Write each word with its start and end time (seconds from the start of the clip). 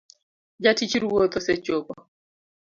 Jatich 0.63 0.95
ruoth 1.03 1.35
osechopo 1.39 1.93